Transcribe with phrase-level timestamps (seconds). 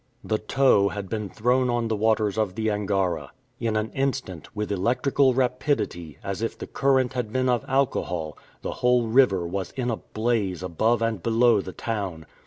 [0.23, 3.31] The tow had been thrown on the waters of the Angara.
[3.59, 8.71] In an instant, with electrical rapidity, as if the current had been of alcohol, the
[8.81, 12.25] whole river was in a blaze above and below the town.